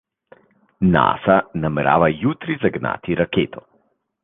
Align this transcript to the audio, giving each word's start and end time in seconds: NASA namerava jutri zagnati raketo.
NASA 0.95 1.35
namerava 1.65 2.09
jutri 2.23 2.57
zagnati 2.65 3.21
raketo. 3.23 3.67